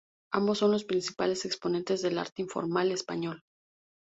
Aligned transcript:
Ambos 0.33 0.57
son 0.57 0.71
los 0.71 0.83
principales 0.85 1.45
exponentes 1.45 2.01
del 2.01 2.17
arte 2.17 2.41
informal 2.41 2.91
español. 2.91 3.43